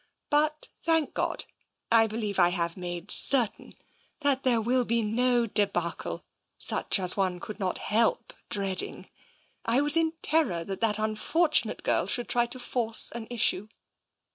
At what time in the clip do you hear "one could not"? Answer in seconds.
7.15-7.77